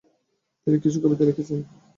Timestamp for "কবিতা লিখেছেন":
1.03-1.59